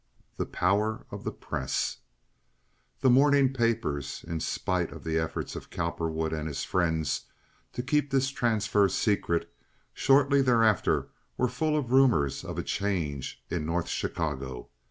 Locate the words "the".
0.37-0.47, 1.23-1.31, 3.01-3.09, 5.03-5.19